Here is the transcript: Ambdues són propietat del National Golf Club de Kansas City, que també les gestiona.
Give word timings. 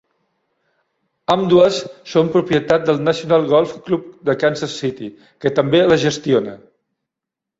Ambdues 1.33 1.75
són 2.13 2.31
propietat 2.37 2.87
del 2.87 3.03
National 3.09 3.45
Golf 3.53 3.75
Club 3.89 4.07
de 4.29 4.35
Kansas 4.45 4.73
City, 4.79 5.11
que 5.45 5.51
també 5.59 5.83
les 5.91 6.03
gestiona. 6.05 6.57